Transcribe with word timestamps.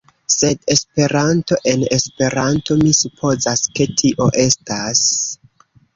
Sed 0.35 0.61
Esperanto, 0.75 1.57
en 1.73 1.83
Esperanto 1.97 2.77
mi 2.81 2.95
supozas 3.03 3.63
ke 3.77 3.87
tio 4.03 4.31
estas... 4.47 5.05